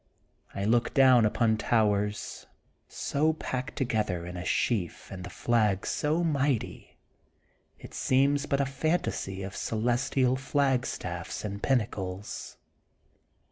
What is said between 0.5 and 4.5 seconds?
I look down upon towers so packed together in a